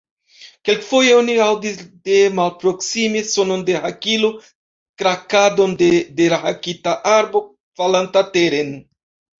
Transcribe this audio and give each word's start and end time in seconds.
Kelkfoje 0.69 1.11
oni 1.17 1.35
aŭdis 1.47 1.75
de 2.09 2.17
malproksime 2.39 3.23
sonon 3.33 3.67
de 3.69 3.77
hakilo, 3.85 4.33
krakadon 5.03 5.79
de 5.85 5.93
dehakita 6.23 7.01
arbo, 7.21 7.49
falanta 7.81 8.31
teren. 8.39 8.79